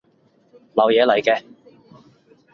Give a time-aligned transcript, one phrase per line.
[0.73, 1.43] 流嘢嚟嘅